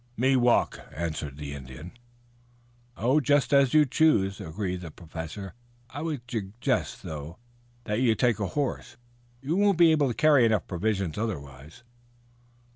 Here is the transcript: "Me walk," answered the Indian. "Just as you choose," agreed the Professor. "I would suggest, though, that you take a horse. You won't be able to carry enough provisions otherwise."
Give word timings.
"Me 0.17 0.35
walk," 0.35 0.79
answered 0.91 1.37
the 1.37 1.53
Indian. 1.53 1.91
"Just 3.21 3.53
as 3.53 3.75
you 3.75 3.85
choose," 3.85 4.41
agreed 4.41 4.81
the 4.81 4.89
Professor. 4.89 5.53
"I 5.91 6.01
would 6.01 6.21
suggest, 6.27 7.03
though, 7.03 7.37
that 7.83 8.01
you 8.01 8.15
take 8.15 8.39
a 8.39 8.47
horse. 8.57 8.97
You 9.43 9.55
won't 9.57 9.77
be 9.77 9.91
able 9.91 10.07
to 10.07 10.15
carry 10.15 10.43
enough 10.43 10.65
provisions 10.65 11.19
otherwise." 11.19 11.83